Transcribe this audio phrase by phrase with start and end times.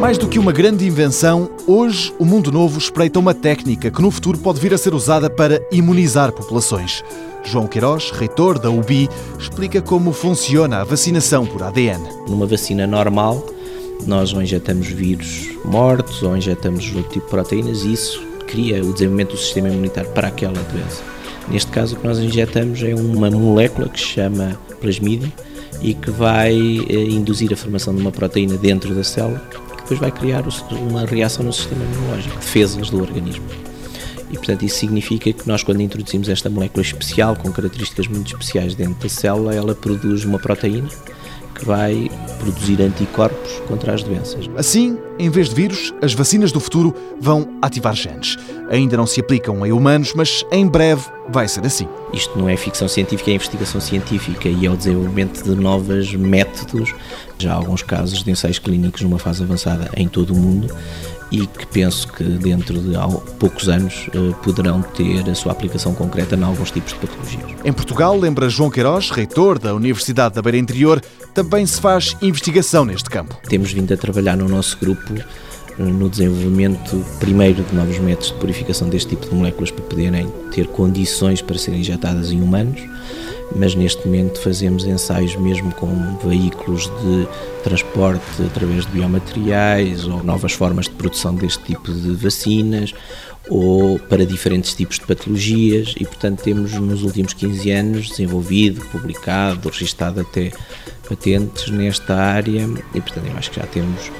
[0.00, 4.10] Mais do que uma grande invenção, hoje o mundo novo espreita uma técnica que no
[4.10, 7.04] futuro pode vir a ser usada para imunizar populações.
[7.44, 12.02] João Queiroz, reitor da UBI, explica como funciona a vacinação por ADN.
[12.26, 13.46] Numa vacina normal,
[14.06, 18.94] nós ou injetamos vírus mortos ou injetamos outro tipo de proteínas e isso cria o
[18.94, 21.02] desenvolvimento do sistema imunitário para aquela doença.
[21.46, 25.30] Neste caso, o que nós injetamos é uma molécula que se chama plasmídia
[25.82, 29.42] e que vai eh, induzir a formação de uma proteína dentro da célula
[29.90, 30.44] depois vai criar
[30.88, 33.44] uma reação no sistema imunológico, defesas do organismo.
[34.30, 38.76] E, portanto, isso significa que nós, quando introduzimos esta molécula especial, com características muito especiais
[38.76, 40.88] dentro da célula, ela produz uma proteína
[41.64, 44.48] vai produzir anticorpos contra as doenças.
[44.56, 48.36] Assim, em vez de vírus, as vacinas do futuro vão ativar genes.
[48.70, 51.88] Ainda não se aplicam em humanos, mas em breve vai ser assim.
[52.12, 56.94] Isto não é ficção científica, é investigação científica e é o desenvolvimento de novos métodos.
[57.38, 60.74] Já há alguns casos de ensaios clínicos numa fase avançada em todo o mundo
[61.30, 62.96] e que penso que dentro de
[63.38, 67.50] poucos anos eh, poderão ter a sua aplicação concreta em alguns tipos de patologias.
[67.64, 71.00] Em Portugal, lembra João Queiroz, reitor da Universidade da Beira Interior,
[71.32, 73.36] também se faz investigação neste campo.
[73.48, 75.14] Temos vindo a trabalhar no nosso grupo
[75.84, 80.66] no desenvolvimento primeiro de novos métodos de purificação deste tipo de moléculas para poderem ter
[80.68, 82.80] condições para serem injetadas em humanos
[83.54, 85.88] mas neste momento fazemos ensaios mesmo com
[86.24, 87.28] veículos de
[87.62, 92.94] transporte através de biomateriais ou novas formas de produção deste tipo de vacinas
[93.48, 99.68] ou para diferentes tipos de patologias e portanto temos nos últimos 15 anos desenvolvido, publicado,
[99.68, 100.52] registado até
[101.08, 104.10] patentes nesta área e portanto eu acho que já temos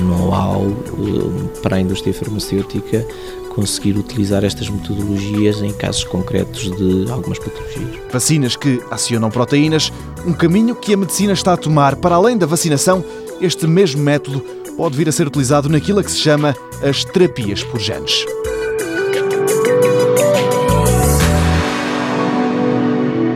[0.00, 3.06] know-how um, para a indústria farmacêutica
[3.54, 8.00] conseguir utilizar estas metodologias em casos concretos de algumas patologias.
[8.10, 9.92] Vacinas que acionam proteínas,
[10.26, 13.04] um caminho que a medicina está a tomar para além da vacinação,
[13.40, 14.40] este mesmo método
[14.76, 18.24] pode vir a ser utilizado naquilo que se chama as terapias por genes.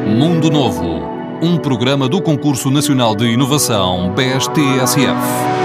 [0.07, 1.01] Mundo Novo,
[1.43, 5.56] um programa do Concurso Nacional de Inovação BSTSF.